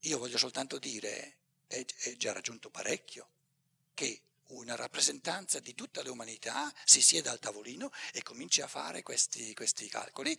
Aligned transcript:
io 0.00 0.18
voglio 0.18 0.38
soltanto 0.38 0.78
dire, 0.78 1.36
è, 1.66 1.84
è 1.84 2.16
già 2.16 2.32
raggiunto 2.32 2.70
parecchio, 2.70 3.28
che 3.94 4.20
una 4.48 4.74
rappresentanza 4.74 5.60
di 5.60 5.74
tutta 5.74 6.02
l'umanità 6.02 6.72
si 6.84 7.02
sieda 7.02 7.30
al 7.30 7.38
tavolino 7.38 7.92
e 8.12 8.22
cominci 8.22 8.62
a 8.62 8.66
fare 8.66 9.02
questi, 9.02 9.54
questi 9.54 9.88
calcoli. 9.88 10.36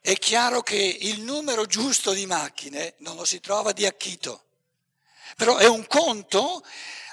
È 0.00 0.16
chiaro 0.16 0.62
che 0.62 0.76
il 0.76 1.20
numero 1.20 1.66
giusto 1.66 2.12
di 2.12 2.26
macchine 2.26 2.94
non 2.98 3.16
lo 3.16 3.24
si 3.24 3.40
trova 3.40 3.72
di 3.72 3.86
acchito, 3.86 4.44
però 5.36 5.56
è 5.56 5.66
un 5.66 5.86
conto 5.86 6.64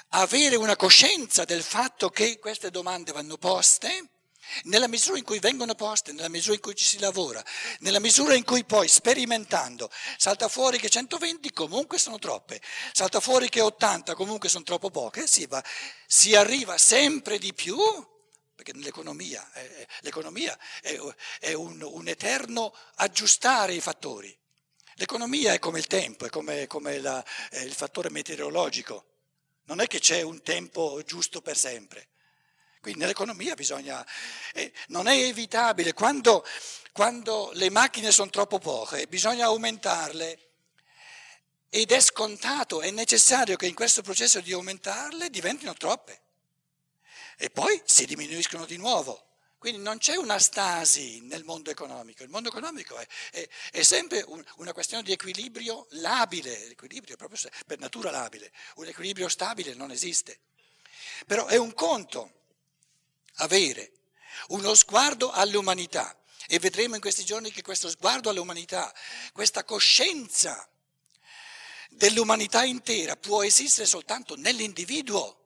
avere 0.09 0.55
una 0.55 0.75
coscienza 0.75 1.45
del 1.45 1.63
fatto 1.63 2.09
che 2.09 2.37
queste 2.39 2.69
domande 2.69 3.11
vanno 3.11 3.37
poste 3.37 4.09
nella 4.63 4.87
misura 4.87 5.17
in 5.17 5.23
cui 5.23 5.39
vengono 5.39 5.75
poste, 5.75 6.11
nella 6.11 6.29
misura 6.29 6.55
in 6.55 6.61
cui 6.61 6.75
ci 6.75 6.85
si 6.85 6.99
lavora, 6.99 7.43
nella 7.79 7.99
misura 7.99 8.33
in 8.35 8.43
cui 8.43 8.63
poi 8.63 8.87
sperimentando 8.87 9.89
salta 10.17 10.47
fuori 10.47 10.79
che 10.79 10.89
120 10.89 11.51
comunque 11.51 11.97
sono 11.97 12.19
troppe, 12.19 12.61
salta 12.91 13.19
fuori 13.19 13.49
che 13.49 13.61
80 13.61 14.15
comunque 14.15 14.49
sono 14.49 14.63
troppo 14.63 14.89
poche, 14.89 15.27
si, 15.27 15.45
va, 15.45 15.63
si 16.05 16.35
arriva 16.35 16.77
sempre 16.77 17.37
di 17.37 17.53
più, 17.53 17.77
perché 18.55 18.73
nell'economia 18.73 19.51
eh, 19.53 19.87
l'economia 20.01 20.57
è, 20.81 20.95
è 21.39 21.53
un, 21.53 21.81
un, 21.81 22.07
eterno 22.07 22.73
aggiustare 22.95 23.73
i 23.73 23.81
fattori. 23.81 24.37
L'economia 24.95 25.53
è 25.53 25.59
come 25.59 25.79
il 25.79 25.87
tempo, 25.87 26.25
è 26.25 26.29
come, 26.29 26.67
come 26.67 26.99
la, 26.99 27.25
è 27.49 27.59
il 27.59 27.73
fattore 27.73 28.11
meteorologico, 28.11 29.05
non 29.63 29.79
è 29.79 29.87
che 29.87 29.99
c'è 29.99 30.21
un 30.21 30.43
tempo 30.43 31.01
giusto 31.03 31.41
per 31.41 31.57
sempre. 31.57 32.09
Quindi 32.81 33.01
nell'economia 33.01 33.53
bisogna, 33.53 34.05
eh, 34.53 34.73
non 34.87 35.07
è 35.07 35.15
evitabile, 35.15 35.93
quando, 35.93 36.43
quando 36.91 37.51
le 37.53 37.69
macchine 37.69 38.11
sono 38.11 38.31
troppo 38.31 38.57
poche 38.57 39.05
bisogna 39.07 39.45
aumentarle. 39.45 40.39
Ed 41.69 41.91
è 41.91 42.01
scontato, 42.01 42.81
è 42.81 42.89
necessario 42.89 43.55
che 43.55 43.67
in 43.67 43.75
questo 43.75 44.01
processo 44.01 44.41
di 44.41 44.51
aumentarle 44.51 45.29
diventino 45.29 45.73
troppe. 45.73 46.21
E 47.37 47.49
poi 47.49 47.79
si 47.85 48.05
diminuiscono 48.05 48.65
di 48.65 48.77
nuovo. 48.77 49.27
Quindi 49.59 49.83
non 49.83 49.99
c'è 49.99 50.15
una 50.15 50.39
stasi 50.39 51.21
nel 51.21 51.43
mondo 51.43 51.69
economico, 51.69 52.23
il 52.23 52.29
mondo 52.29 52.49
economico 52.49 52.97
è, 52.97 53.07
è, 53.31 53.47
è 53.71 53.83
sempre 53.83 54.23
un, 54.25 54.43
una 54.55 54.73
questione 54.73 55.03
di 55.03 55.11
equilibrio 55.11 55.85
labile, 55.91 56.67
l'equilibrio 56.67 57.15
proprio 57.15 57.39
per 57.67 57.77
natura 57.77 58.09
labile, 58.09 58.51
un 58.77 58.87
equilibrio 58.87 59.29
stabile 59.29 59.75
non 59.75 59.91
esiste. 59.91 60.39
Però 61.27 61.45
è 61.45 61.57
un 61.57 61.75
conto 61.75 62.40
avere 63.35 63.91
uno 64.47 64.73
sguardo 64.73 65.31
all'umanità 65.31 66.15
e 66.47 66.59
vedremo 66.59 66.95
in 66.95 67.01
questi 67.01 67.23
giorni 67.23 67.51
che 67.51 67.61
questo 67.61 67.89
sguardo 67.89 68.29
all'umanità, 68.29 68.93
questa 69.31 69.63
coscienza 69.63 70.67
dell'umanità 71.89 72.63
intera 72.63 73.15
può 73.15 73.43
esistere 73.43 73.87
soltanto 73.87 74.35
nell'individuo. 74.35 75.37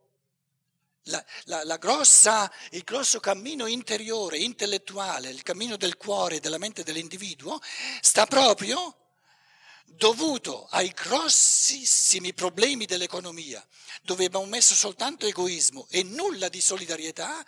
La, 1.10 1.24
la, 1.44 1.64
la 1.64 1.78
grossa, 1.78 2.52
il 2.72 2.84
grosso 2.84 3.20
cammino 3.20 3.68
interiore, 3.68 4.40
intellettuale, 4.40 5.30
il 5.30 5.44
cammino 5.44 5.78
del 5.78 5.98
cuore 5.98 6.40
della 6.40 6.58
mente 6.58 6.82
dell'individuo 6.82 7.60
sta 8.02 8.26
proprio 8.26 9.05
dovuto 9.86 10.68
ai 10.72 10.90
grossissimi 10.90 12.34
problemi 12.34 12.86
dell'economia, 12.86 13.66
dove 14.02 14.26
abbiamo 14.26 14.46
messo 14.46 14.76
soltanto 14.76 15.26
egoismo 15.26 15.88
e 15.90 16.04
nulla 16.04 16.50
di 16.50 16.62
solidarietà, 16.62 17.46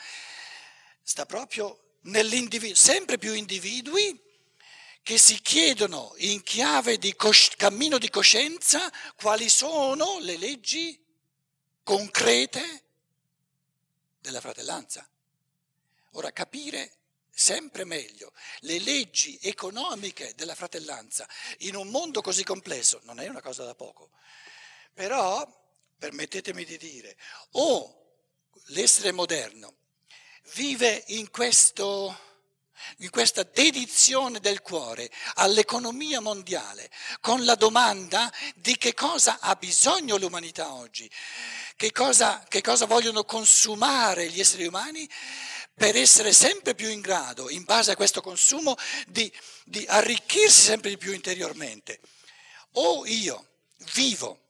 sta 1.04 1.26
proprio 1.26 1.96
nell'individuo, 2.02 2.76
sempre 2.76 3.18
più 3.18 3.34
individui 3.34 4.20
che 5.02 5.18
si 5.18 5.40
chiedono 5.42 6.14
in 6.18 6.44
chiave 6.44 6.98
di 6.98 7.16
cos- 7.16 7.52
cammino 7.56 7.98
di 7.98 8.10
coscienza 8.10 8.92
quali 9.16 9.48
sono 9.48 10.20
le 10.20 10.38
leggi 10.38 11.02
concrete 11.84 12.84
della 14.20 14.42
fratellanza. 14.42 15.08
Ora 16.12 16.32
capire 16.32 16.97
sempre 17.40 17.86
meglio 17.86 18.34
le 18.62 18.80
leggi 18.80 19.38
economiche 19.44 20.34
della 20.36 20.56
fratellanza 20.56 21.30
in 21.60 21.76
un 21.76 21.90
mondo 21.90 22.22
così 22.22 22.44
complesso 22.44 23.00
non 23.04 23.20
è 23.20 23.28
una 23.28 23.42
cosa 23.42 23.64
da 23.64 23.76
poco. 23.76 24.10
Però, 24.92 25.48
permettetemi 26.00 26.66
di 26.66 26.78
dire, 26.80 27.16
o 27.52 28.24
l'essere 28.70 29.12
moderno 29.12 29.76
vive 30.56 31.04
in, 31.10 31.30
questo, 31.30 32.20
in 32.98 33.12
questa 33.12 33.44
dedizione 33.44 34.40
del 34.40 34.64
cuore 34.64 35.12
all'economia 35.36 36.20
mondiale, 36.20 36.90
con 37.22 37.46
la 37.46 37.54
domanda 37.54 38.34
di 38.56 38.78
che 38.78 38.96
cosa 38.96 39.38
ha 39.40 39.56
bisogno 39.56 40.18
l'umanità 40.18 40.74
oggi, 40.74 41.08
che 41.76 41.92
cosa, 41.92 42.44
che 42.48 42.62
cosa 42.62 42.88
vogliono 42.88 43.26
consumare 43.26 44.28
gli 44.32 44.40
esseri 44.40 44.66
umani 44.66 45.08
per 45.78 45.96
essere 45.96 46.34
sempre 46.34 46.74
più 46.74 46.90
in 46.90 47.02
grado, 47.02 47.52
in 47.52 47.64
base 47.64 47.92
a 47.92 47.96
questo 47.96 48.20
consumo, 48.20 48.76
di, 49.06 49.32
di 49.64 49.86
arricchirsi 49.88 50.62
sempre 50.62 50.90
di 50.90 50.98
più 50.98 51.14
interiormente. 51.14 52.00
O 52.74 53.06
io 53.06 53.48
vivo 53.94 54.42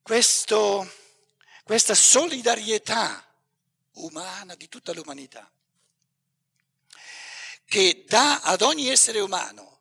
questo, 0.00 0.90
questa 1.64 1.94
solidarietà 1.94 3.22
umana 3.96 4.54
di 4.54 4.70
tutta 4.70 4.94
l'umanità, 4.94 5.50
che 7.66 8.04
dà 8.08 8.40
ad 8.40 8.62
ogni 8.62 8.88
essere 8.88 9.20
umano, 9.20 9.80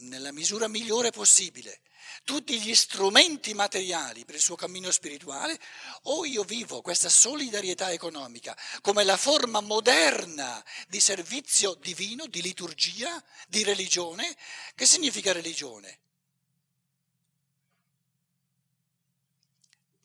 nella 0.00 0.32
misura 0.32 0.68
migliore 0.68 1.12
possibile, 1.12 1.80
tutti 2.28 2.60
gli 2.60 2.74
strumenti 2.74 3.54
materiali 3.54 4.26
per 4.26 4.34
il 4.34 4.42
suo 4.42 4.54
cammino 4.54 4.90
spirituale, 4.90 5.58
o 6.02 6.26
io 6.26 6.44
vivo 6.44 6.82
questa 6.82 7.08
solidarietà 7.08 7.90
economica 7.90 8.54
come 8.82 9.02
la 9.02 9.16
forma 9.16 9.62
moderna 9.62 10.62
di 10.88 11.00
servizio 11.00 11.72
divino, 11.76 12.26
di 12.26 12.42
liturgia, 12.42 13.24
di 13.46 13.64
religione. 13.64 14.36
Che 14.74 14.84
significa 14.84 15.32
religione? 15.32 16.00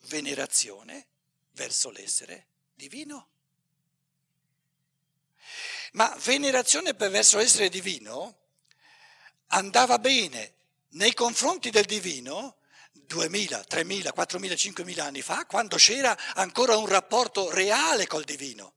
Venerazione 0.04 1.06
verso 1.50 1.90
l'essere 1.90 2.46
divino. 2.72 3.28
Ma 5.92 6.08
venerazione 6.22 6.94
verso 6.94 7.36
l'essere 7.36 7.68
divino 7.68 8.38
andava 9.48 9.98
bene 9.98 10.54
nei 10.94 11.14
confronti 11.14 11.70
del 11.70 11.84
divino 11.84 12.56
2000, 12.92 13.64
3000, 13.64 14.12
4000, 14.12 14.56
5000 14.56 15.04
anni 15.04 15.22
fa, 15.22 15.46
quando 15.46 15.76
c'era 15.76 16.16
ancora 16.34 16.76
un 16.76 16.86
rapporto 16.86 17.50
reale 17.50 18.06
col 18.06 18.24
divino. 18.24 18.72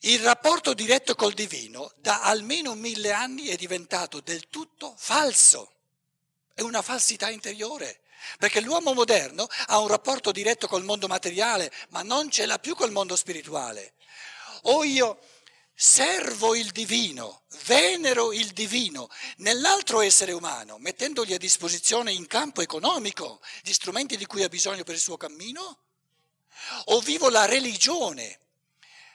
Il 0.00 0.20
rapporto 0.20 0.72
diretto 0.72 1.14
col 1.14 1.34
divino 1.34 1.92
da 1.96 2.22
almeno 2.22 2.74
mille 2.74 3.12
anni 3.12 3.46
è 3.46 3.56
diventato 3.56 4.20
del 4.20 4.48
tutto 4.48 4.94
falso, 4.96 5.72
è 6.54 6.62
una 6.62 6.82
falsità 6.82 7.28
interiore, 7.28 8.00
perché 8.38 8.60
l'uomo 8.60 8.94
moderno 8.94 9.46
ha 9.66 9.78
un 9.78 9.88
rapporto 9.88 10.32
diretto 10.32 10.66
col 10.68 10.84
mondo 10.84 11.06
materiale, 11.06 11.70
ma 11.90 12.02
non 12.02 12.30
ce 12.30 12.46
l'ha 12.46 12.58
più 12.58 12.74
col 12.74 12.92
mondo 12.92 13.14
spirituale. 13.14 13.94
O 14.62 14.84
io 14.84 15.18
servo 15.82 16.54
il 16.54 16.72
divino, 16.72 17.44
venero 17.64 18.34
il 18.34 18.48
divino 18.48 19.08
nell'altro 19.38 20.02
essere 20.02 20.32
umano, 20.32 20.76
mettendogli 20.76 21.32
a 21.32 21.38
disposizione 21.38 22.12
in 22.12 22.26
campo 22.26 22.60
economico 22.60 23.40
gli 23.62 23.72
strumenti 23.72 24.18
di 24.18 24.26
cui 24.26 24.42
ha 24.42 24.50
bisogno 24.50 24.84
per 24.84 24.94
il 24.94 25.00
suo 25.00 25.16
cammino? 25.16 25.84
O 26.86 27.00
vivo 27.00 27.30
la 27.30 27.46
religione, 27.46 28.40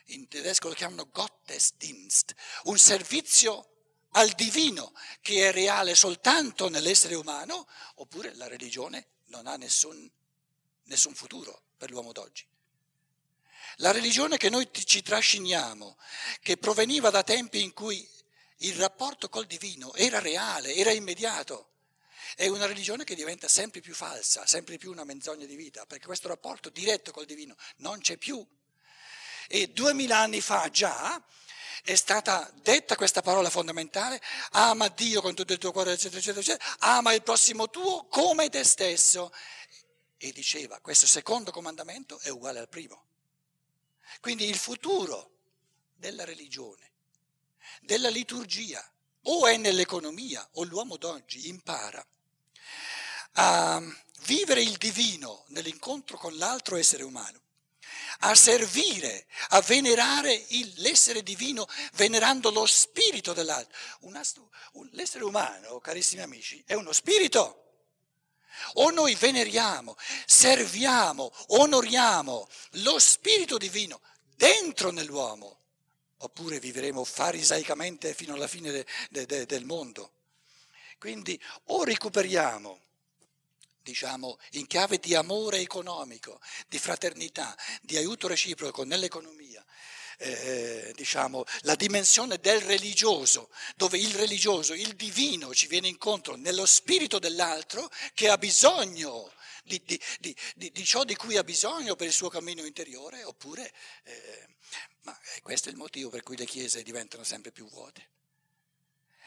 in 0.06 0.28
tedesco 0.28 0.70
lo 0.70 0.74
chiamano 0.74 1.08
Gottesdienst, 1.12 2.34
un 2.64 2.80
servizio 2.80 3.70
al 4.14 4.32
divino 4.32 4.92
che 5.22 5.50
è 5.50 5.52
reale 5.52 5.94
soltanto 5.94 6.67
nell'essere 6.67 7.14
umano, 7.14 7.67
oppure 7.97 8.34
la 8.34 8.47
religione 8.47 9.09
non 9.26 9.46
ha 9.46 9.56
nessun, 9.56 10.09
nessun 10.85 11.14
futuro 11.14 11.62
per 11.78 11.91
l'uomo 11.91 12.12
d'oggi. 12.12 12.47
La 13.78 13.92
religione 13.92 14.38
che 14.38 14.50
noi 14.50 14.70
ci 14.72 15.02
trasciniamo, 15.02 15.98
che 16.42 16.58
proveniva 16.58 17.10
da 17.10 17.24
tempi 17.24 17.62
in 17.62 17.74
cui 17.74 18.08
il 18.60 18.76
rapporto 18.76 19.30
col 19.30 19.46
divino 19.46 19.94
era 19.96 20.20
reale, 20.20 20.74
era 20.76 20.92
immediato, 20.92 21.72
è 22.36 22.48
una 22.48 22.66
religione 22.66 23.04
che 23.04 23.16
diventa 23.16 23.48
sempre 23.48 23.82
più 23.82 23.94
falsa, 23.94 24.46
sempre 24.46 24.78
più 24.78 24.92
una 24.92 25.04
menzogna 25.04 25.46
di 25.46 25.56
vita, 25.56 25.86
perché 25.86 26.06
questo 26.06 26.28
rapporto 26.28 26.70
diretto 26.70 27.12
col 27.12 27.26
divino 27.26 27.56
non 27.78 28.00
c'è 28.00 28.18
più. 28.18 28.46
E 29.48 29.68
duemila 29.68 30.18
anni 30.18 30.42
fa 30.42 30.70
già 30.70 31.24
è 31.84 31.96
stata 31.96 32.52
detta 32.62 32.96
questa 32.96 33.22
parola 33.22 33.50
fondamentale, 33.50 34.20
ama 34.52 34.88
Dio 34.88 35.22
con 35.22 35.36
tutto 35.36 35.54
il 35.54 35.60
tuo 35.60 35.72
cuore, 35.72 35.92
eccetera, 35.92 36.18
eccetera, 36.18 36.42
eccetera, 36.42 36.76
ama 36.80 37.14
il 37.14 37.22
prossimo 37.22 37.70
tuo 37.70 38.08
come 38.08 38.50
te 38.50 38.64
stesso. 38.64 39.32
E 40.18 40.32
diceva, 40.32 40.80
questo 40.80 41.06
secondo 41.06 41.52
comandamento 41.52 42.20
è 42.20 42.30
uguale 42.30 42.60
al 42.60 42.70
primo. 42.70 43.06
Quindi 44.22 44.47
il 44.47 44.58
futuro 44.58 45.32
della 45.96 46.26
religione, 46.26 46.91
della 47.82 48.09
liturgia, 48.09 48.84
o 49.28 49.47
è 49.47 49.58
nell'economia 49.58 50.47
o 50.53 50.64
l'uomo 50.64 50.97
d'oggi 50.97 51.47
impara 51.47 52.06
a 53.38 53.82
vivere 54.22 54.62
il 54.62 54.78
divino 54.78 55.46
nell'incontro 55.47 56.17
con 56.17 56.35
l'altro 56.38 56.78
essere 56.78 57.03
umano, 57.03 57.41
a 58.20 58.35
servire, 58.35 59.28
a 59.50 59.62
venerare 59.62 60.34
il, 60.34 60.73
l'essere 60.78 61.22
divino 61.22 61.67
venerando 61.94 62.50
lo 62.50 62.66
spirito 62.66 63.34
dell'altro. 63.34 63.78
Una, 64.02 64.22
l'essere 64.91 65.23
umano, 65.23 65.79
carissimi 65.79 66.22
amici, 66.22 66.64
è 66.66 66.73
uno 66.73 66.91
spirito. 66.91 67.65
O 68.73 68.90
noi 68.91 69.16
veneriamo, 69.16 69.96
serviamo, 70.25 71.31
onoriamo 71.47 72.47
lo 72.72 72.99
spirito 72.99 73.57
divino 73.57 74.02
dentro 74.35 74.91
nell'uomo, 74.91 75.59
oppure 76.17 76.59
vivremo 76.59 77.03
farisaicamente 77.03 78.13
fino 78.13 78.34
alla 78.34 78.47
fine 78.47 78.72
de, 78.72 78.85
de, 79.09 79.25
de, 79.25 79.46
del 79.46 79.66
mondo. 79.66 80.11
Quindi 80.97 81.40
o 81.66 81.84
recuperiamo 81.84 82.79
diciamo, 83.85 84.40
in 84.52 84.66
chiave 84.66 84.97
di 84.97 85.13
amore 85.13 85.59
economico, 85.59 86.41
di 86.67 86.79
fraternità, 86.79 87.55
di 87.84 87.97
aiuto 87.97 88.28
reciproco 88.28 88.84
nell'economia, 88.84 89.63
eh, 90.17 90.94
diciamo, 90.96 91.44
la 91.62 91.76
dimensione 91.76 92.38
del 92.40 92.62
religioso, 92.62 93.50
dove 93.76 93.97
il 93.97 94.14
religioso, 94.14 94.73
il 94.73 94.96
divino 94.96 95.53
ci 95.53 95.67
viene 95.67 95.88
incontro 95.88 96.35
nello 96.35 96.66
spirito 96.66 97.20
dell'altro 97.20 97.90
che 98.14 98.29
ha 98.29 98.38
bisogno 98.38 99.32
di, 99.64 99.82
di, 99.85 100.00
di, 100.20 100.72
di 100.72 100.85
ciò 100.85 101.03
di 101.03 101.16
cui 101.16 101.38
ha 101.38 101.44
bisogno 101.44 101.96
per 101.96 102.08
il 102.08 102.14
suo 102.14 102.29
cammino 102.29 102.64
interiore, 102.64 103.23
oppure, 103.23 103.72
eh, 104.03 104.47
ma 105.02 105.20
questo 105.41 105.70
è 105.70 105.72
il 105.72 105.78
motivo 105.78 106.09
per 106.09 106.23
cui 106.23 106.38
le 106.38 106.46
chiese 106.46 106.84
diventano 106.84 107.23
sempre 107.23 107.52
più 107.52 107.67
vuote 107.67 108.09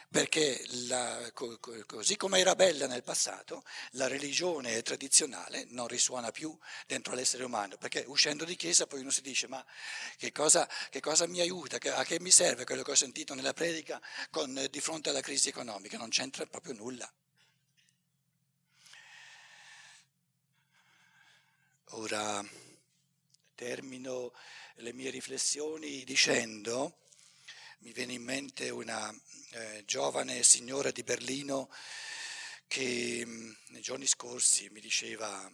perché 0.09 0.65
la, 0.87 1.31
così 1.85 2.15
come 2.17 2.39
era 2.39 2.55
bella 2.55 2.87
nel 2.87 3.03
passato, 3.03 3.63
la 3.91 4.07
religione 4.07 4.81
tradizionale 4.81 5.65
non 5.69 5.87
risuona 5.87 6.31
più 6.31 6.57
dentro 6.87 7.13
l'essere 7.13 7.43
umano, 7.43 7.77
perché 7.77 8.05
uscendo 8.07 8.43
di 8.43 8.55
chiesa 8.55 8.87
poi 8.87 9.01
uno 9.01 9.11
si 9.11 9.21
dice 9.21 9.47
ma 9.47 9.63
che 10.17 10.31
cosa, 10.31 10.67
che 10.89 10.99
cosa 10.99 11.27
mi 11.27 11.39
aiuta, 11.41 11.77
a 11.95 12.03
che 12.03 12.19
mi 12.19 12.31
serve 12.31 12.65
quello 12.65 12.81
che 12.81 12.91
ho 12.91 12.95
sentito 12.95 13.35
nella 13.35 13.53
predica 13.53 14.01
con, 14.31 14.67
di 14.69 14.79
fronte 14.81 15.09
alla 15.09 15.21
crisi 15.21 15.49
economica? 15.49 15.97
Non 15.97 16.09
c'entra 16.09 16.45
proprio 16.47 16.73
nulla. 16.73 17.11
Ora 21.93 22.43
termino 23.53 24.33
le 24.75 24.93
mie 24.93 25.09
riflessioni 25.11 26.03
dicendo 26.03 26.97
mi 27.79 27.91
viene 27.91 28.13
in 28.13 28.23
mente 28.23 28.69
una 28.69 29.13
eh, 29.51 29.83
giovane 29.85 30.43
signora 30.43 30.91
di 30.91 31.03
Berlino 31.03 31.69
che 32.67 33.23
mh, 33.25 33.31
mm, 33.31 33.51
nei 33.69 33.81
giorni 33.81 34.05
scorsi 34.05 34.69
mi 34.69 34.79
diceva, 34.79 35.49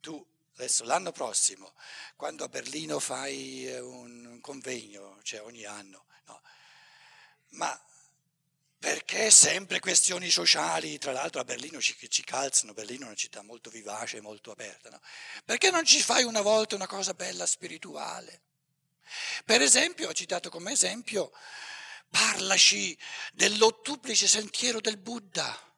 tu 0.00 0.24
adesso 0.54 0.84
l'anno 0.84 1.12
prossimo, 1.12 1.74
quando 2.16 2.44
a 2.44 2.48
Berlino 2.48 2.98
fai 2.98 3.66
eh, 3.66 3.80
un 3.80 4.38
convegno, 4.40 5.20
cioè 5.22 5.42
ogni 5.42 5.64
anno, 5.64 6.06
no, 6.26 6.42
ma 7.50 7.86
perché 8.78 9.30
sempre 9.30 9.80
questioni 9.80 10.28
sociali, 10.30 10.98
tra 10.98 11.12
l'altro 11.12 11.40
a 11.40 11.44
Berlino 11.44 11.80
ci, 11.80 11.96
ci, 12.10 12.22
calzano, 12.22 12.74
Berlino 12.74 13.04
è 13.04 13.06
una 13.06 13.14
città 13.14 13.42
molto 13.42 13.70
vivace, 13.70 14.20
molto 14.20 14.50
aperta, 14.50 14.90
no? 14.90 15.00
perché 15.44 15.70
non 15.70 15.84
ci 15.84 16.02
fai 16.02 16.24
una 16.24 16.42
volta 16.42 16.74
una 16.74 16.86
cosa 16.86 17.14
bella 17.14 17.46
spirituale? 17.46 18.42
Per 19.44 19.60
esempio, 19.60 20.08
ho 20.08 20.12
citato 20.12 20.50
come 20.50 20.72
esempio, 20.72 21.32
parlaci 22.08 22.96
dell'ottuplice 23.32 24.26
sentiero 24.26 24.80
del 24.80 24.96
Buddha. 24.98 25.72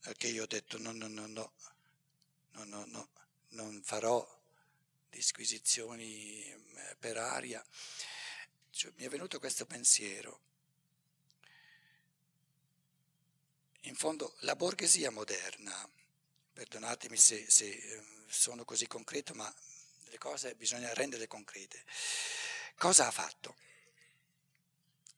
Perché 0.00 0.26
io 0.28 0.42
ho 0.42 0.46
detto 0.46 0.78
no, 0.78 0.92
no, 0.92 1.06
no, 1.06 1.26
no, 1.26 1.52
no, 2.52 2.64
no, 2.64 2.84
no, 2.86 3.08
non 3.50 3.80
farò 3.82 4.26
disquisizioni 5.08 6.44
eh, 6.44 6.96
per 6.98 7.16
aria. 7.16 7.64
Cioè, 8.70 8.92
mi 8.96 9.04
è 9.04 9.08
venuto 9.08 9.38
questo 9.38 9.64
pensiero. 9.64 10.51
In 13.86 13.96
fondo 13.96 14.36
la 14.40 14.54
borghesia 14.54 15.10
moderna, 15.10 15.88
perdonatemi 16.52 17.16
se, 17.16 17.50
se 17.50 17.68
ehm, 17.68 18.28
sono 18.28 18.64
così 18.64 18.86
concreto, 18.86 19.34
ma 19.34 19.52
le 20.04 20.18
cose 20.18 20.54
bisogna 20.54 20.92
renderle 20.94 21.26
concrete. 21.26 21.82
Cosa 22.76 23.08
ha 23.08 23.10
fatto? 23.10 23.56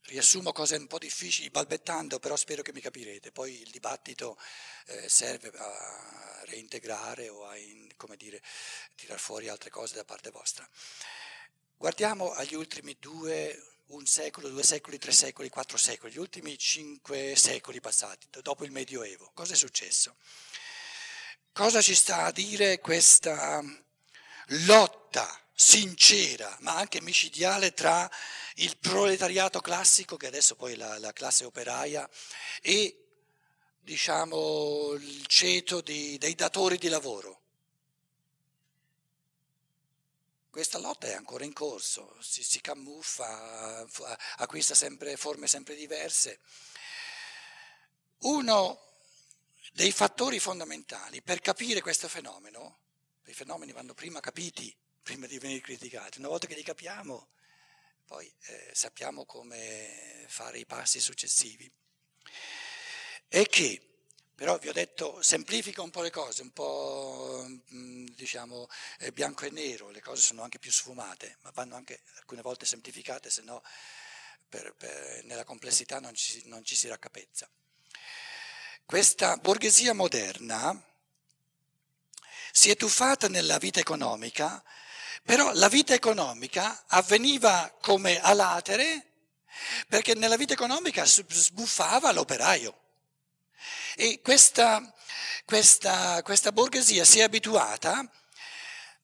Riassumo 0.07 0.53
cose 0.53 0.77
un 0.77 0.87
po' 0.87 0.99
difficili, 0.99 1.51
balbettando, 1.51 2.19
però 2.19 2.37
spero 2.37 2.63
che 2.63 2.73
mi 2.73 2.81
capirete. 2.81 3.33
Poi 3.33 3.61
il 3.61 3.71
dibattito 3.71 4.39
eh, 4.87 5.09
serve 5.09 5.51
a 5.55 6.43
reintegrare 6.45 7.29
o 7.29 7.47
a, 7.47 7.57
in, 7.57 7.91
dire, 8.17 8.43
tirar 8.95 9.19
fuori 9.19 9.49
altre 9.49 9.71
cose 9.71 9.95
da 9.95 10.05
parte 10.05 10.31
vostra. 10.31 10.69
Guardiamo 11.77 12.33
agli 12.33 12.55
ultimi 12.55 12.97
due 12.99 13.74
un 13.87 14.07
secolo, 14.07 14.49
due 14.49 14.63
secoli, 14.63 14.99
tre 14.99 15.13
secoli, 15.13 15.49
quattro 15.49 15.77
secoli, 15.77 16.13
gli 16.13 16.19
ultimi 16.19 16.57
cinque 16.59 17.37
secoli 17.37 17.81
passati, 17.81 18.27
dopo 18.43 18.65
il 18.65 18.71
Medioevo. 18.71 19.31
Cosa 19.35 19.53
è 19.53 19.57
successo? 19.57 20.17
Cosa 21.53 21.81
ci 21.83 21.95
sta 21.95 22.25
a 22.25 22.33
dire 22.33 22.81
questa 22.81 23.63
lotta 24.49 25.41
sincera, 25.55 26.57
ma 26.61 26.77
anche 26.77 27.01
micidiale 27.01 27.73
tra 27.73 28.11
il 28.57 28.77
proletariato 28.79 29.61
classico, 29.61 30.17
che 30.17 30.27
adesso 30.27 30.57
poi 30.57 30.73
è 30.73 30.77
la, 30.77 30.99
la 30.99 31.13
classe 31.13 31.45
operaia, 31.45 32.09
e 32.61 32.99
diciamo 33.79 34.95
il 34.95 35.27
ceto 35.27 35.81
di, 35.81 36.19
dei 36.19 36.35
datori 36.35 36.77
di 36.79 36.89
lavoro? 36.89 37.43
Questa 40.55 40.79
lotta 40.79 41.09
è 41.09 41.15
ancora 41.15 41.45
in 41.45 41.53
corso, 41.53 42.17
si, 42.21 42.45
si 42.45 42.61
camuffa, 42.61 43.85
acquista 44.37 44.73
sempre, 44.77 45.17
forme 45.17 45.49
sempre 45.49 45.75
diverse. 45.75 46.39
Uno 48.19 48.81
dei 49.73 49.91
fattori 49.91 50.39
fondamentali 50.39 51.23
per 51.23 51.41
capire 51.41 51.81
questo 51.81 52.07
fenomeno, 52.07 52.83
i 53.25 53.35
fenomeni 53.35 53.73
vanno 53.73 53.95
prima 53.95 54.21
capiti, 54.21 54.73
prima 55.03 55.27
di 55.27 55.41
venire 55.41 55.59
criticati, 55.59 56.21
una 56.21 56.29
volta 56.29 56.47
che 56.47 56.55
li 56.55 56.63
capiamo, 56.63 57.31
poi 58.07 58.33
eh, 58.45 58.71
sappiamo 58.75 59.25
come 59.25 60.25
fare 60.29 60.61
i 60.61 60.67
passi 60.67 61.01
successivi, 61.01 61.69
è 63.27 63.45
che 63.47 63.94
però 64.35 64.59
vi 64.59 64.69
ho 64.69 64.73
detto, 64.73 65.23
semplifica 65.23 65.83
un 65.83 65.91
po' 65.91 66.03
le 66.03 66.11
cose, 66.11 66.43
un 66.43 66.51
po' 66.51 67.47
mm, 67.73 68.07
diciamo 68.17 68.69
eh, 68.99 69.13
bianco 69.13 69.45
e 69.45 69.51
nero, 69.51 69.91
le 69.91 70.01
cose 70.01 70.23
sono 70.23 70.43
anche 70.43 70.59
più 70.59 70.73
sfumate, 70.73 71.39
ma 71.43 71.51
vanno 71.55 71.77
anche 71.77 72.03
alcune 72.17 72.43
volte 72.43 72.67
semplificate, 72.67 73.31
se 73.31 73.43
no 73.43 73.63
per, 74.49 74.75
per, 74.77 75.25
nella 75.25 75.45
complessità 75.45 76.01
non 76.01 76.15
ci, 76.15 76.43
non 76.47 76.65
ci 76.65 76.75
si 76.77 76.89
raccapezza. 76.89 77.49
Questa 78.85 79.37
borghesia 79.37 79.95
moderna 79.95 80.83
si 82.53 82.71
è 82.71 82.77
tuffata 82.77 83.29
nella 83.29 83.59
vita 83.59 83.81
economica, 83.81 84.63
però 85.23 85.53
la 85.55 85.69
vita 85.69 85.95
economica 85.95 86.85
avveniva 86.89 87.77
come 87.81 88.21
a 88.21 88.33
latere 88.35 89.13
perché 89.89 90.15
nella 90.15 90.37
vita 90.37 90.53
economica 90.53 91.05
sbuffava 91.05 92.13
l'operaio. 92.13 92.84
E 93.97 94.21
questa, 94.23 94.95
questa, 95.45 96.23
questa 96.23 96.53
borghesia 96.53 97.05
si 97.05 97.21
è 97.21 97.23
abituata 97.23 98.09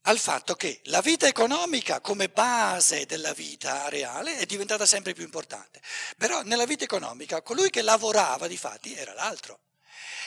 al 0.02 0.18
fatto 0.18 0.54
che 0.54 0.80
la 0.84 1.00
vita 1.00 1.26
economica 1.26 2.00
come 2.00 2.28
base 2.28 3.04
della 3.06 3.34
vita 3.34 3.88
reale 3.88 4.36
è 4.38 4.46
diventata 4.46 4.86
sempre 4.86 5.12
più 5.12 5.24
importante. 5.24 5.80
Però 6.16 6.42
nella 6.42 6.64
vita 6.64 6.84
economica 6.84 7.42
colui 7.42 7.70
che 7.70 7.82
lavorava 7.82 8.46
di 8.46 8.56
fatti 8.56 8.94
era 8.94 9.12
l'altro. 9.12 9.60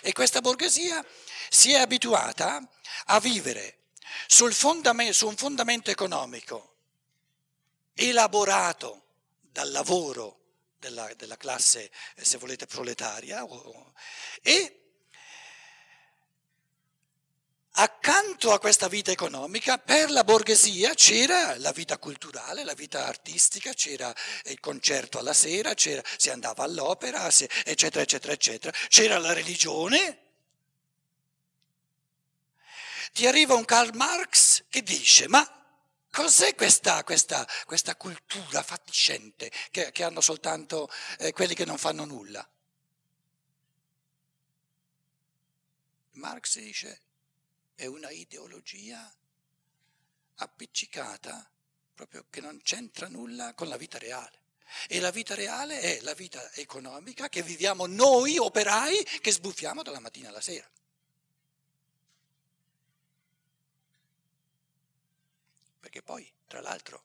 E 0.02 0.12
questa 0.12 0.42
borghesia 0.42 1.04
si 1.50 1.72
è 1.72 1.80
abituata 1.80 2.62
a 3.06 3.20
vivere 3.20 3.80
sul 4.28 4.54
fondamento, 4.54 5.14
su 5.14 5.28
un 5.28 5.36
fondamento 5.36 5.90
economico 5.92 6.76
elaborato 7.94 9.06
dal 9.40 9.72
lavoro 9.72 10.40
della, 10.84 11.10
della 11.16 11.38
classe, 11.38 11.90
eh, 12.16 12.26
se 12.26 12.38
volete, 12.38 12.66
proletaria, 12.66 13.46
e 14.42 14.80
accanto 17.76 18.52
a 18.52 18.60
questa 18.60 18.90
vita 18.90 19.12
economica, 19.12 19.78
per 19.78 20.12
la 20.12 20.24
borghesia 20.24 20.94
c'era 20.94 21.58
la 21.58 21.72
vita 21.72 21.98
culturale, 21.98 22.66
la 22.66 22.74
vita 22.74 23.08
artistica, 23.08 23.74
c'era 23.74 24.14
il 24.46 24.60
concerto 24.60 25.18
alla 25.18 25.34
sera, 25.34 25.74
si 25.76 26.30
andava 26.30 26.64
all'opera, 26.64 27.28
eccetera, 27.28 28.02
eccetera, 28.02 28.34
eccetera, 28.34 28.78
c'era 28.90 29.18
la 29.18 29.34
religione. 29.34 30.20
ti 33.14 33.28
arriva 33.28 33.54
un 33.54 33.64
Karl 33.64 33.96
Marx 33.96 34.64
che 34.70 34.82
dice, 34.82 35.28
ma 35.28 35.63
cos'è 36.14 36.54
questa, 36.54 37.04
questa, 37.04 37.46
questa 37.66 37.96
cultura 37.96 38.62
fatiscente 38.62 39.52
che, 39.72 39.92
che 39.92 40.04
hanno 40.04 40.22
soltanto 40.22 40.88
eh, 41.18 41.34
quelli 41.34 41.56
che 41.56 41.66
non 41.66 41.80
fanno 41.80 42.06
nulla? 42.06 42.48
Marx 46.12 46.60
dice, 46.60 47.02
è 47.74 47.88
una 47.88 48.12
ideologia 48.12 49.12
appiccicata, 50.36 51.50
proprio 51.96 52.26
che 52.30 52.42
non 52.42 52.62
c'entra 52.62 53.08
nulla 53.08 53.56
con 53.56 53.68
la 53.68 53.78
vita 53.78 53.98
reale. 53.98 54.42
E 54.88 55.00
la 55.00 55.12
vita 55.12 55.34
reale 55.34 55.80
è 55.82 56.00
la 56.02 56.14
vita 56.14 56.52
economica 56.54 57.28
che 57.28 57.42
viviamo 57.42 57.88
noi 57.88 58.38
operai 58.38 59.04
che 59.20 59.32
sbuffiamo 59.32 59.82
dalla 59.82 60.00
mattina 60.00 60.30
alla 60.30 60.42
sera. 60.42 60.70
Perché 65.84 66.02
poi, 66.02 66.26
tra 66.48 66.62
l'altro, 66.62 67.04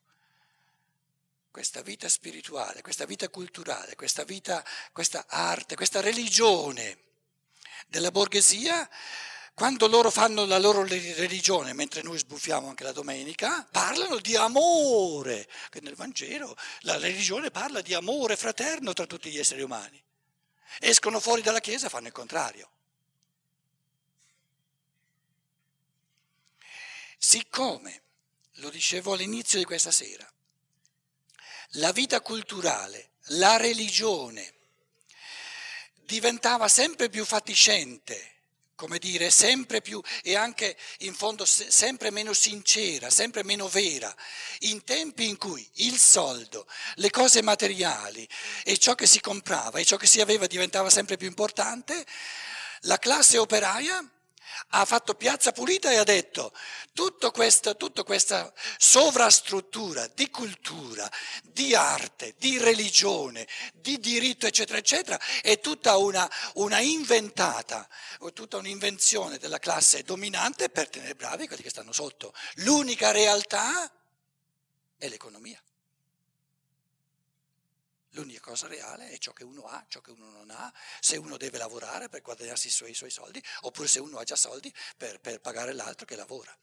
questa 1.51 1.81
vita 1.81 2.07
spirituale, 2.07 2.81
questa 2.81 3.03
vita 3.03 3.27
culturale, 3.27 3.93
questa 3.95 4.23
vita, 4.23 4.63
questa 4.93 5.25
arte, 5.27 5.75
questa 5.75 5.99
religione 5.99 6.97
della 7.87 8.09
borghesia 8.09 8.89
quando 9.53 9.87
loro 9.87 10.09
fanno 10.09 10.45
la 10.45 10.57
loro 10.57 10.85
religione, 10.85 11.73
mentre 11.73 12.03
noi 12.03 12.17
sbuffiamo 12.17 12.69
anche 12.69 12.85
la 12.85 12.93
domenica, 12.93 13.67
parlano 13.69 14.17
di 14.19 14.37
amore, 14.37 15.49
che 15.69 15.81
nel 15.81 15.95
Vangelo 15.95 16.55
la 16.83 16.97
religione 16.97 17.51
parla 17.51 17.81
di 17.81 17.93
amore 17.93 18.37
fraterno 18.37 18.93
tra 18.93 19.05
tutti 19.05 19.29
gli 19.29 19.39
esseri 19.39 19.61
umani. 19.61 20.01
Escono 20.79 21.19
fuori 21.19 21.41
dalla 21.41 21.59
Chiesa 21.59 21.87
e 21.87 21.89
fanno 21.89 22.07
il 22.07 22.13
contrario. 22.13 22.71
Siccome, 27.17 28.03
lo 28.59 28.69
dicevo 28.69 29.13
all'inizio 29.13 29.57
di 29.57 29.65
questa 29.65 29.91
sera, 29.91 30.29
la 31.73 31.91
vita 31.91 32.21
culturale, 32.21 33.11
la 33.33 33.57
religione 33.57 34.53
diventava 36.05 36.67
sempre 36.67 37.09
più 37.09 37.25
fatiscente, 37.25 38.37
come 38.75 38.97
dire, 38.97 39.29
sempre 39.29 39.81
più 39.81 40.01
e 40.23 40.35
anche 40.35 40.77
in 40.99 41.13
fondo 41.13 41.45
sempre 41.45 42.11
meno 42.11 42.33
sincera, 42.33 43.09
sempre 43.09 43.43
meno 43.43 43.67
vera, 43.67 44.13
in 44.59 44.83
tempi 44.83 45.27
in 45.27 45.37
cui 45.37 45.67
il 45.75 45.99
soldo, 45.99 46.65
le 46.95 47.09
cose 47.09 47.41
materiali 47.41 48.27
e 48.63 48.77
ciò 48.77 48.95
che 48.95 49.05
si 49.05 49.19
comprava 49.19 49.79
e 49.79 49.85
ciò 49.85 49.97
che 49.97 50.07
si 50.07 50.21
aveva 50.21 50.47
diventava 50.47 50.89
sempre 50.89 51.17
più 51.17 51.27
importante, 51.27 52.05
la 52.83 52.97
classe 52.97 53.37
operaia 53.37 54.03
ha 54.69 54.85
fatto 54.85 55.15
piazza 55.15 55.51
pulita 55.51 55.91
e 55.91 55.97
ha 55.97 56.03
detto 56.03 56.53
tutta 56.93 57.31
questa, 57.31 57.73
tutta 57.75 58.03
questa 58.03 58.51
sovrastruttura 58.77 60.07
di 60.07 60.29
cultura, 60.29 61.09
di 61.43 61.75
arte, 61.75 62.35
di 62.37 62.57
religione, 62.57 63.47
di 63.73 63.99
diritto, 63.99 64.45
eccetera, 64.45 64.77
eccetera, 64.77 65.19
è 65.41 65.59
tutta 65.59 65.97
una, 65.97 66.29
una 66.55 66.79
inventata, 66.79 67.87
tutta 68.33 68.57
un'invenzione 68.57 69.37
della 69.37 69.59
classe 69.59 70.03
dominante 70.03 70.69
per 70.69 70.89
tenere 70.89 71.15
bravi 71.15 71.47
quelli 71.47 71.63
che 71.63 71.69
stanno 71.69 71.91
sotto. 71.91 72.33
L'unica 72.55 73.11
realtà 73.11 73.91
è 74.97 75.07
l'economia. 75.07 75.61
L'unica 78.19 78.41
cosa 78.41 78.67
reale 78.67 79.09
è 79.09 79.17
ciò 79.17 79.31
che 79.31 79.45
uno 79.45 79.63
ha, 79.63 79.85
ciò 79.87 80.01
che 80.01 80.11
uno 80.11 80.29
non 80.29 80.51
ha, 80.51 80.73
se 80.99 81.15
uno 81.15 81.37
deve 81.37 81.57
lavorare 81.57 82.09
per 82.09 82.21
guadagnarsi 82.21 82.67
i 82.67 82.69
suoi, 82.69 82.91
i 82.91 82.93
suoi 82.93 83.09
soldi, 83.09 83.41
oppure 83.61 83.87
se 83.87 84.01
uno 84.01 84.17
ha 84.19 84.23
già 84.25 84.35
soldi 84.35 84.73
per, 84.97 85.21
per 85.21 85.39
pagare 85.39 85.71
l'altro 85.71 86.05
che 86.05 86.17
lavora. 86.17 86.55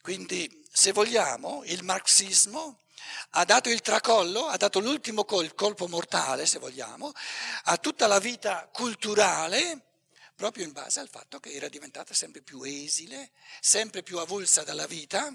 Quindi, 0.00 0.64
se 0.70 0.92
vogliamo, 0.92 1.64
il 1.64 1.82
marxismo 1.82 2.82
ha 3.30 3.44
dato 3.44 3.70
il 3.70 3.80
tracollo, 3.80 4.46
ha 4.46 4.56
dato 4.56 4.78
l'ultimo 4.78 5.24
col, 5.24 5.54
colpo 5.54 5.88
mortale, 5.88 6.46
se 6.46 6.60
vogliamo, 6.60 7.12
a 7.64 7.76
tutta 7.76 8.06
la 8.06 8.20
vita 8.20 8.68
culturale, 8.72 9.82
proprio 10.36 10.64
in 10.64 10.70
base 10.70 11.00
al 11.00 11.08
fatto 11.08 11.40
che 11.40 11.50
era 11.50 11.68
diventata 11.68 12.14
sempre 12.14 12.42
più 12.42 12.62
esile, 12.62 13.32
sempre 13.60 14.04
più 14.04 14.18
avulsa 14.18 14.62
dalla 14.62 14.86
vita. 14.86 15.28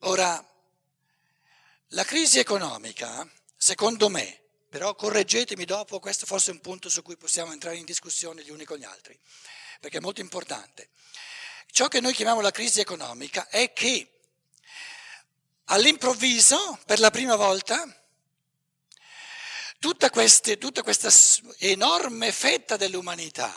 Ora, 0.00 0.44
la 1.90 2.04
crisi 2.04 2.38
economica, 2.38 3.28
secondo 3.56 4.08
me, 4.08 4.40
però 4.68 4.94
correggetemi 4.94 5.64
dopo, 5.64 5.98
questo 5.98 6.26
forse 6.26 6.50
è 6.50 6.54
un 6.54 6.60
punto 6.60 6.88
su 6.88 7.02
cui 7.02 7.16
possiamo 7.16 7.52
entrare 7.52 7.76
in 7.76 7.84
discussione 7.84 8.42
gli 8.44 8.50
uni 8.50 8.64
con 8.64 8.78
gli 8.78 8.84
altri, 8.84 9.18
perché 9.80 9.98
è 9.98 10.00
molto 10.00 10.20
importante. 10.20 10.90
Ciò 11.72 11.88
che 11.88 12.00
noi 12.00 12.12
chiamiamo 12.12 12.40
la 12.40 12.52
crisi 12.52 12.80
economica 12.80 13.48
è 13.48 13.72
che 13.72 14.20
all'improvviso, 15.64 16.78
per 16.86 17.00
la 17.00 17.10
prima 17.10 17.34
volta, 17.34 17.84
tutta, 19.80 20.10
queste, 20.10 20.58
tutta 20.58 20.82
questa 20.82 21.10
enorme 21.58 22.30
fetta 22.30 22.76
dell'umanità, 22.76 23.52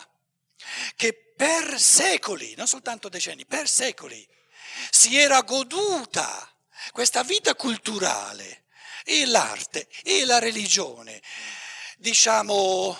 che 0.95 1.13
per 1.13 1.79
secoli, 1.79 2.55
non 2.55 2.67
soltanto 2.67 3.09
decenni, 3.09 3.45
per 3.45 3.67
secoli, 3.67 4.27
si 4.89 5.17
era 5.17 5.41
goduta 5.41 6.52
questa 6.91 7.23
vita 7.23 7.55
culturale 7.55 8.65
e 9.03 9.25
l'arte 9.25 9.87
e 10.03 10.25
la 10.25 10.39
religione, 10.39 11.21
diciamo, 11.97 12.97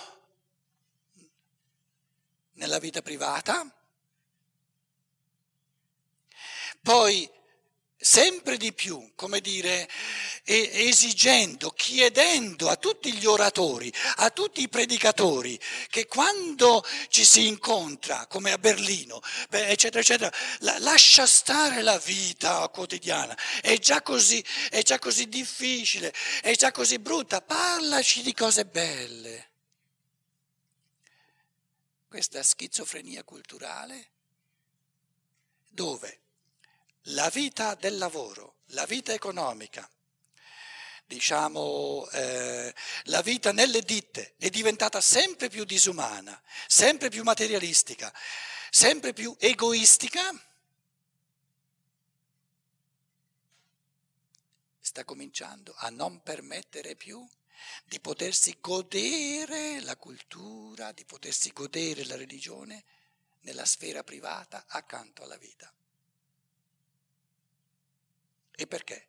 nella 2.52 2.78
vita 2.78 3.02
privata, 3.02 3.66
poi 6.82 7.30
sempre 8.04 8.58
di 8.58 8.74
più, 8.74 9.12
come 9.14 9.40
dire, 9.40 9.88
esigendo, 10.44 11.70
chiedendo 11.70 12.68
a 12.68 12.76
tutti 12.76 13.10
gli 13.14 13.24
oratori, 13.24 13.90
a 14.16 14.28
tutti 14.28 14.60
i 14.60 14.68
predicatori, 14.68 15.58
che 15.88 16.06
quando 16.06 16.84
ci 17.08 17.24
si 17.24 17.46
incontra, 17.46 18.26
come 18.26 18.52
a 18.52 18.58
Berlino, 18.58 19.22
eccetera, 19.48 20.00
eccetera, 20.00 20.30
lascia 20.80 21.24
stare 21.26 21.80
la 21.80 21.96
vita 21.96 22.68
quotidiana, 22.68 23.34
è 23.62 23.78
già 23.78 24.02
così, 24.02 24.44
è 24.68 24.82
già 24.82 24.98
così 24.98 25.26
difficile, 25.26 26.12
è 26.42 26.54
già 26.54 26.72
così 26.72 26.98
brutta, 26.98 27.40
parlaci 27.40 28.20
di 28.20 28.34
cose 28.34 28.66
belle. 28.66 29.48
Questa 32.06 32.42
schizofrenia 32.42 33.24
culturale, 33.24 34.10
dove? 35.70 36.18
La 37.08 37.28
vita 37.30 37.74
del 37.74 37.98
lavoro, 37.98 38.60
la 38.68 38.86
vita 38.86 39.12
economica, 39.12 39.88
diciamo, 41.06 42.08
eh, 42.10 42.74
la 43.04 43.22
vita 43.22 43.52
nelle 43.52 43.82
ditte 43.82 44.34
è 44.38 44.48
diventata 44.48 45.00
sempre 45.00 45.48
più 45.48 45.64
disumana, 45.64 46.40
sempre 46.66 47.10
più 47.10 47.22
materialistica, 47.22 48.12
sempre 48.70 49.12
più 49.12 49.36
egoistica, 49.38 50.32
sta 54.80 55.04
cominciando 55.04 55.74
a 55.78 55.90
non 55.90 56.22
permettere 56.22 56.94
più 56.94 57.26
di 57.84 58.00
potersi 58.00 58.56
godere 58.60 59.80
la 59.80 59.96
cultura, 59.96 60.92
di 60.92 61.04
potersi 61.04 61.52
godere 61.52 62.04
la 62.04 62.16
religione 62.16 62.84
nella 63.40 63.64
sfera 63.64 64.02
privata 64.04 64.64
accanto 64.68 65.22
alla 65.22 65.36
vita. 65.36 65.72
E 68.56 68.66
perché? 68.66 69.08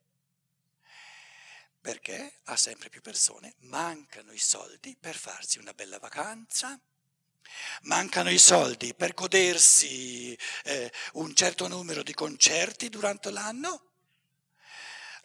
Perché 1.80 2.40
a 2.46 2.56
sempre 2.56 2.90
più 2.90 3.02
persone 3.02 3.54
mancano 3.60 4.32
i 4.32 4.40
soldi 4.40 4.98
per 5.00 5.16
farsi 5.16 5.60
una 5.60 5.74
bella 5.74 6.00
vacanza, 6.00 6.80
mancano 7.84 8.32
i 8.32 8.40
soldi 8.40 8.96
per 8.96 9.14
godersi 9.14 10.38
eh, 10.64 10.92
un 11.14 11.36
certo 11.36 11.68
numero 11.68 12.02
di 12.02 12.14
concerti 12.14 12.90
durante 12.90 13.30
l'anno. 13.30 13.95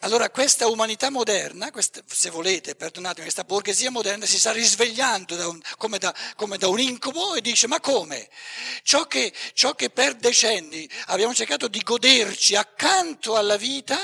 Allora 0.03 0.31
questa 0.31 0.67
umanità 0.67 1.11
moderna, 1.11 1.69
questa, 1.69 2.01
se 2.07 2.31
volete, 2.31 2.73
perdonatemi, 2.73 3.21
questa 3.21 3.43
borghesia 3.43 3.91
moderna 3.91 4.25
si 4.25 4.39
sta 4.39 4.51
risvegliando 4.51 5.35
da 5.35 5.47
un, 5.47 5.61
come, 5.77 5.99
da, 5.99 6.15
come, 6.35 6.57
da, 6.57 6.67
un 6.69 6.79
incubo 6.79 7.35
e 7.35 7.41
dice 7.41 7.67
ma 7.67 7.79
come? 7.79 8.27
Ciò 8.81 9.05
che, 9.05 9.31
ciò 9.53 9.75
che 9.75 9.91
per 9.91 10.15
decenni 10.15 10.89
abbiamo 11.07 11.35
cercato 11.35 11.67
di 11.67 11.81
goderci 11.81 12.55
accanto 12.55 13.35
alla 13.35 13.57
vita, 13.57 13.99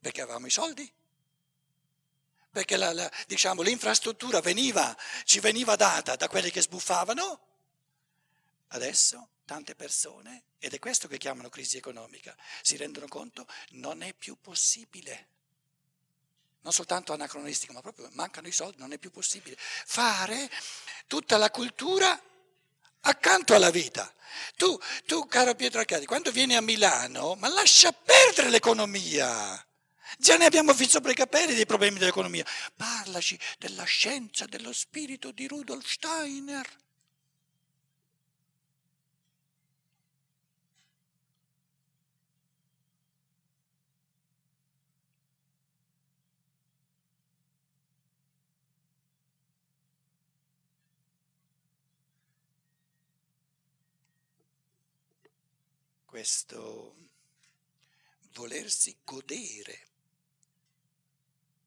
perché 0.00 0.22
avevamo 0.22 0.46
i 0.46 0.50
soldi, 0.50 0.92
perché 2.50 2.76
la, 2.76 2.92
la, 2.92 3.08
diciamo, 3.28 3.62
l'infrastruttura 3.62 4.40
veniva, 4.40 4.96
ci 5.22 5.38
veniva 5.38 5.76
data 5.76 6.16
da 6.16 6.26
quelli 6.26 6.50
che 6.50 6.60
sbuffavano, 6.60 7.40
adesso 8.68 9.28
tante 9.44 9.74
persone, 9.74 10.44
ed 10.58 10.74
è 10.74 10.78
questo 10.78 11.08
che 11.08 11.18
chiamano 11.18 11.48
crisi 11.48 11.76
economica, 11.76 12.36
si 12.62 12.76
rendono 12.76 13.06
conto 13.08 13.46
non 13.70 14.02
è 14.02 14.14
più 14.14 14.36
possibile. 14.40 15.28
non 16.62 16.72
soltanto 16.72 17.12
anacronistico, 17.12 17.74
ma 17.74 17.82
proprio 17.82 18.08
mancano 18.12 18.48
i 18.48 18.52
soldi, 18.52 18.78
non 18.78 18.92
è 18.92 18.98
più 18.98 19.10
possibile 19.10 19.56
fare 19.58 20.50
tutta 21.06 21.36
la 21.36 21.50
cultura 21.50 22.18
accanto 23.00 23.54
alla 23.54 23.70
vita. 23.70 24.10
Tu, 24.56 24.78
tu 25.04 25.26
caro 25.26 25.54
Pietro 25.54 25.80
Arcadi, 25.80 26.06
quando 26.06 26.30
vieni 26.30 26.56
a 26.56 26.62
Milano, 26.62 27.34
ma 27.34 27.48
lascia 27.48 27.92
perdere 27.92 28.48
l'economia. 28.48 29.64
Già 30.16 30.36
ne 30.36 30.46
abbiamo 30.46 30.72
fin 30.74 30.88
sopra 30.88 31.10
i 31.10 31.14
capelli 31.14 31.54
dei 31.54 31.66
problemi 31.66 31.98
dell'economia. 31.98 32.46
Parlaci 32.76 33.38
della 33.58 33.84
scienza, 33.84 34.46
dello 34.46 34.72
spirito 34.72 35.32
di 35.32 35.46
Rudolf 35.46 35.86
Steiner. 35.86 36.66
Questo 56.14 56.94
volersi 58.34 58.96
godere 59.02 59.88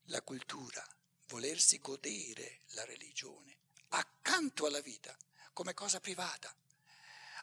la 0.06 0.22
cultura, 0.22 0.88
volersi 1.28 1.80
godere 1.80 2.62
la 2.68 2.86
religione 2.86 3.58
accanto 3.90 4.66
alla 4.66 4.80
vita 4.80 5.14
come 5.52 5.74
cosa 5.74 6.00
privata, 6.00 6.56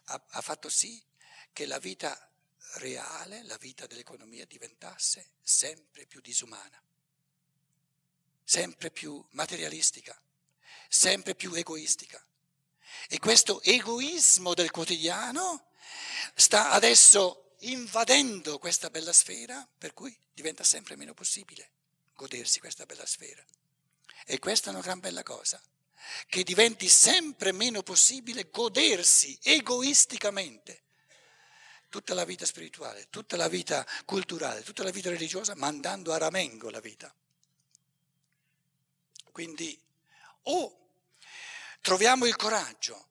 ha, 0.05 0.25
ha 0.29 0.41
fatto 0.41 0.71
sì 0.71 1.05
che 1.53 1.67
la 1.67 1.79
vita 1.79 2.33
reale, 2.77 3.43
la 3.43 3.59
vita 3.59 3.87
dell'economia 3.87 4.47
diventasse 4.47 5.33
sempre 5.43 6.07
più 6.07 6.23
disumana, 6.23 6.83
sempre 8.43 8.91
più 8.91 9.23
materialistica, 9.33 10.19
sempre 10.89 11.35
più 11.35 11.53
egoistica. 11.53 12.27
E 13.09 13.19
questo 13.19 13.61
egoismo 13.61 14.55
del 14.55 14.71
quotidiano 14.71 15.73
sta 16.35 16.71
adesso 16.71 17.57
invadendo 17.61 18.59
questa 18.59 18.91
bella 18.91 19.13
sfera, 19.13 19.67
per 19.79 19.95
cui 19.95 20.17
diventa 20.33 20.65
sempre 20.65 20.97
meno 20.97 21.15
possibile 21.15 21.71
godersi 22.15 22.61
questa 22.61 22.87
bella 22.87 23.07
sfera. 23.07 23.45
E 24.27 24.39
questa 24.39 24.71
è 24.71 24.73
una 24.73 24.83
gran 24.83 25.01
bella 25.01 25.23
cosa, 25.23 25.61
che 26.29 26.43
diventi 26.43 26.89
sempre 26.89 27.53
meno 27.53 27.83
possibile 27.83 28.51
godersi 28.51 29.39
egoisticamente 29.43 30.83
tutta 31.89 32.15
la 32.15 32.25
vita 32.25 32.45
spirituale, 32.45 33.09
tutta 33.09 33.37
la 33.37 33.49
vita 33.49 33.87
culturale, 34.05 34.63
tutta 34.63 34.83
la 34.83 34.91
vita 34.91 35.11
religiosa, 35.11 35.55
mandando 35.55 36.13
a 36.13 36.19
ramengo 36.19 36.71
la 36.71 36.81
vita. 36.81 37.15
Quindi 39.31 39.79
o 40.43 40.89
troviamo 41.81 42.27
il 42.27 42.37
coraggio 42.37 43.09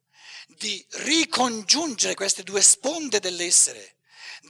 di 0.57 0.83
ricongiungere 0.89 2.13
queste 2.13 2.43
due 2.43 2.61
sponde 2.61 3.19
dell'essere, 3.19 3.95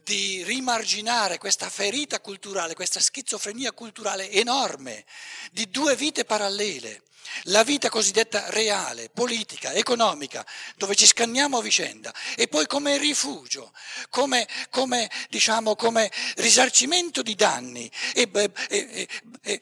di 0.04 0.44
rimarginare 0.44 1.38
questa 1.38 1.70
ferita 1.70 2.20
culturale, 2.20 2.74
questa 2.74 3.00
schizofrenia 3.00 3.72
culturale 3.72 4.30
enorme 4.32 5.06
di 5.52 5.70
due 5.70 5.96
vite 5.96 6.26
parallele, 6.26 7.04
la 7.44 7.64
vita 7.64 7.90
cosiddetta 7.90 8.50
reale, 8.50 9.10
politica, 9.10 9.74
economica, 9.74 10.46
dove 10.76 10.96
ci 10.96 11.06
scanniamo 11.06 11.58
a 11.58 11.62
vicenda, 11.62 12.14
e 12.36 12.48
poi 12.48 12.66
come 12.68 12.98
rifugio, 12.98 13.72
come, 14.10 14.48
come, 14.70 15.10
diciamo, 15.30 15.76
come 15.76 16.12
risarcimento 16.36 17.22
di 17.22 17.36
danni. 17.36 17.90
E, 18.14 18.30
e, 18.70 19.08
e, 19.42 19.62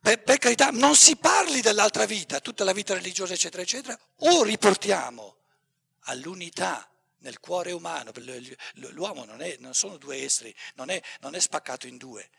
per, 0.00 0.22
per 0.22 0.38
carità, 0.38 0.70
non 0.70 0.96
si 0.96 1.16
parli 1.16 1.60
dell'altra 1.60 2.06
vita, 2.06 2.40
tutta 2.40 2.64
la 2.64 2.72
vita 2.72 2.94
religiosa, 2.94 3.34
eccetera, 3.34 3.62
eccetera, 3.62 3.98
o 4.20 4.42
riportiamo 4.42 5.39
all'unità 6.10 6.90
nel 7.18 7.38
cuore 7.38 7.72
umano, 7.72 8.12
l'uomo 8.92 9.24
non, 9.24 9.42
è, 9.42 9.56
non 9.58 9.74
sono 9.74 9.96
due 9.96 10.22
esseri, 10.22 10.54
non 10.74 10.90
è, 10.90 11.00
non 11.20 11.34
è, 11.34 11.40
spaccato 11.40 11.86
in 11.86 11.96
due. 11.96 12.30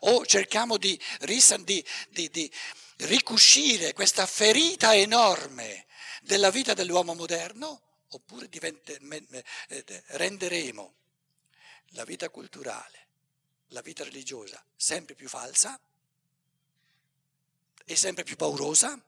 O 0.00 0.24
cerchiamo 0.24 0.76
di, 0.76 0.98
di, 1.20 1.84
di, 2.10 2.30
di 2.30 2.52
ricuscire 2.98 3.92
questa 3.92 4.26
ferita 4.26 4.94
enorme 4.94 5.86
della 6.22 6.50
vita 6.50 6.72
dell'uomo 6.72 7.14
moderno, 7.14 7.82
oppure 8.08 8.48
diventa, 8.48 8.92
eh, 8.92 10.02
renderemo 10.06 10.94
la 11.90 12.04
vita 12.04 12.30
culturale, 12.30 13.08
la 13.68 13.82
vita 13.82 14.04
religiosa 14.04 14.64
sempre 14.74 15.14
più 15.14 15.28
falsa 15.28 15.78
e 17.84 17.96
sempre 17.96 18.24
più 18.24 18.36
paurosa 18.36 18.98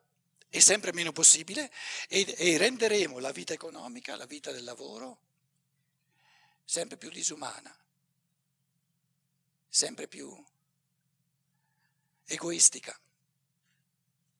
e 0.54 0.60
sempre 0.60 0.92
meno 0.92 1.10
possibile 1.10 1.68
e, 2.08 2.32
e 2.38 2.56
renderemo 2.56 3.18
la 3.18 3.32
vita 3.32 3.52
economica, 3.52 4.14
la 4.14 4.24
vita 4.24 4.52
del 4.52 4.62
lavoro, 4.62 5.18
sempre 6.64 6.96
più 6.96 7.10
disumana, 7.10 7.76
sempre 9.68 10.06
più 10.06 10.32
egoistica, 12.26 12.96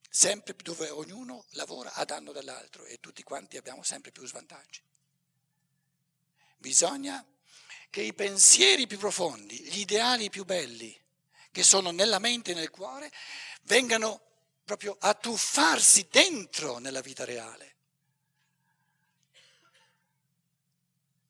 sempre 0.09 0.55
dove 0.63 0.89
ognuno 0.89 1.47
lavora 1.51 1.93
a 1.95 2.05
danno 2.05 2.31
dell'altro 2.31 2.85
e 2.85 3.01
tutti 3.01 3.25
quanti 3.25 3.57
abbiamo 3.57 3.83
sempre 3.83 4.13
più 4.13 4.25
svantaggi. 4.25 4.81
Bisogna 6.59 7.27
che 7.91 8.03
i 8.03 8.15
pensieri 8.15 8.87
più 8.87 8.99
profondi, 8.99 9.61
gli 9.65 9.81
ideali 9.81 10.31
più 10.31 10.45
belli, 10.45 10.97
che 11.51 11.65
sono 11.65 11.91
nella 11.91 12.21
mente 12.21 12.53
e 12.53 12.55
nel 12.55 12.71
cuore, 12.71 13.13
vengano 13.63 14.34
proprio 14.65 14.97
a 14.99 15.15
tuffarsi 15.15 16.09
dentro 16.11 16.79
nella 16.79 17.03
vita 17.03 17.25
reale. 17.25 17.73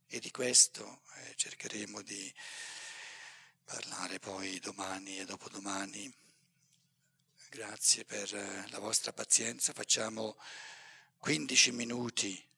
E 0.07 0.21
di 0.21 0.31
questo 0.31 1.03
eh, 1.17 1.35
cercheremo 1.35 2.01
di 2.03 2.33
parlare 3.65 4.21
poi 4.21 4.61
domani 4.61 5.19
e 5.19 5.25
dopodomani. 5.25 6.13
Grazie 7.49 8.05
per 8.05 8.33
eh, 8.33 8.69
la 8.69 8.79
vostra 8.79 9.13
pazienza. 9.13 9.73
Facciamo 9.73 10.37
15 11.19 11.73
minuti, 11.73 12.49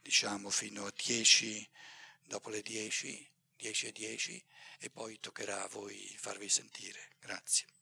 diciamo 0.00 0.50
fino 0.50 0.86
a 0.86 0.92
10, 0.94 1.68
dopo 2.22 2.50
le 2.50 2.62
10, 2.62 3.30
10 3.56 3.86
e 3.86 3.92
10, 3.92 4.46
e 4.78 4.90
poi 4.90 5.18
toccherà 5.18 5.64
a 5.64 5.68
voi 5.68 6.14
farvi 6.16 6.48
sentire. 6.48 7.16
Grazie. 7.18 7.75